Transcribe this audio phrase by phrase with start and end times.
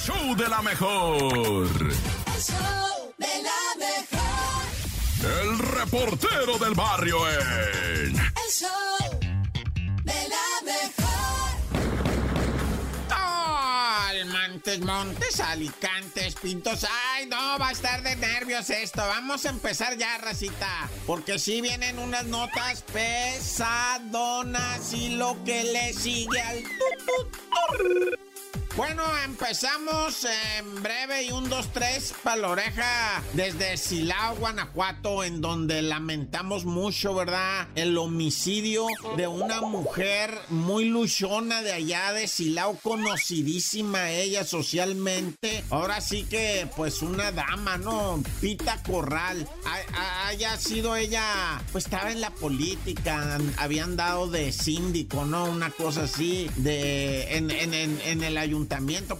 [0.00, 1.22] show de la mejor.
[1.22, 1.92] El
[2.42, 4.64] show de la mejor.
[5.42, 8.16] El reportero del barrio en.
[8.16, 9.20] El show
[10.02, 11.10] de la mejor.
[13.10, 16.86] Almantes, Montes, Alicantes, Pintos.
[17.12, 19.02] Ay, no, va a estar de nervios esto.
[19.02, 20.88] Vamos a empezar ya, racita.
[21.06, 26.64] Porque sí vienen unas notas pesadonas y lo que le sigue al.
[28.80, 30.24] Bueno, empezamos
[30.58, 36.64] en breve y un, dos, tres para la oreja desde Silao, Guanajuato, en donde lamentamos
[36.64, 37.68] mucho, ¿verdad?
[37.74, 38.86] El homicidio
[39.18, 45.62] de una mujer muy luchona de allá de Silao, conocidísima ella socialmente.
[45.68, 48.22] Ahora sí que, pues, una dama, ¿no?
[48.40, 49.46] Pita Corral.
[49.66, 55.44] Ha- haya sido ella, pues estaba en la política, habían dado de síndico, ¿no?
[55.44, 58.69] Una cosa así, de en el ayuntamiento,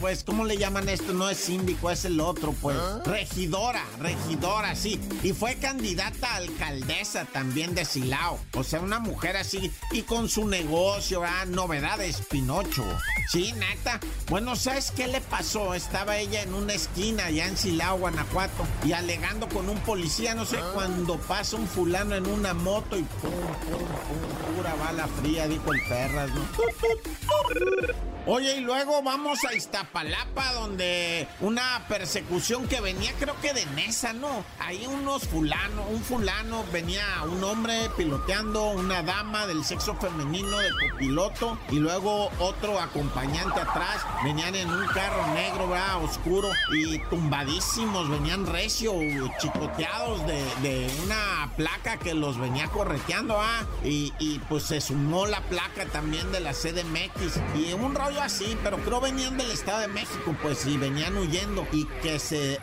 [0.00, 1.12] pues, ¿cómo le llaman esto?
[1.12, 2.76] No es síndico, es el otro, pues.
[3.04, 5.00] Regidora, regidora, sí.
[5.22, 8.38] Y fue candidata a alcaldesa también de Silao.
[8.54, 12.84] O sea, una mujer así, y con su negocio, ah, novedades, Pinocho.
[13.30, 14.00] Sí, neta.
[14.28, 15.74] Bueno, ¿sabes qué le pasó?
[15.74, 20.44] Estaba ella en una esquina allá en Silao, Guanajuato, y alegando con un policía, no
[20.44, 25.46] sé, cuando pasa un fulano en una moto y pum, pum, pum, pura bala fría,
[25.46, 26.44] dijo el perras, ¿no?
[28.26, 34.12] Oye, y luego vamos a Iztapalapa, donde una persecución que venía, creo que de Nesa,
[34.12, 34.44] ¿no?
[34.60, 40.70] Ahí unos fulano, un fulano, venía un hombre piloteando, una dama del sexo femenino de
[40.70, 46.04] copiloto, y luego otro acompañante atrás, venían en un carro negro, ¿verdad?
[46.04, 48.94] Oscuro, y tumbadísimos, venían recio,
[49.40, 53.66] chicoteados de, de una placa que los venía correteando, ¿ah?
[53.82, 58.56] Y, y pues se sumó la placa también de la CDMX, y un rollo así,
[58.62, 59.00] pero creo
[59.32, 62.60] del Estado de México, pues, y venían huyendo, y que se, eh,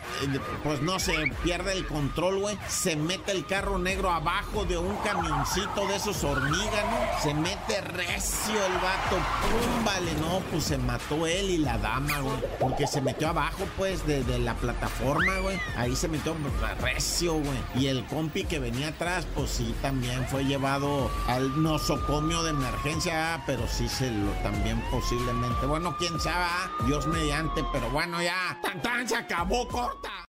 [0.62, 4.96] pues no se pierde el control, güey, se mete el carro negro abajo de un
[4.98, 7.22] camioncito de esos hormigas, ¿no?
[7.22, 12.20] Se mete recio el vato, pum, vale, no, pues se mató él y la dama,
[12.20, 16.34] güey, porque se metió abajo, pues, de, de la plataforma, güey, ahí se metió
[16.80, 22.42] recio, güey, y el compi que venía atrás, pues sí, también fue llevado al nosocomio
[22.42, 26.41] de emergencia, ah, pero sí se lo también posiblemente, bueno, quién sabe,
[26.86, 30.21] Dios mediante, pero bueno, ya, tan tan se acabó, corta.